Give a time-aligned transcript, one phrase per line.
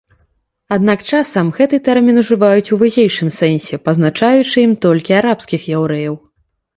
[0.75, 6.15] Аднак часам гэты тэрмін ужываюць у вузейшым сэнсе, пазначаючы ім толькі арабскіх яўрэяў.